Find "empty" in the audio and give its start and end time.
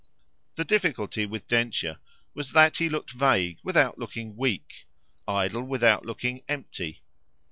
6.49-7.03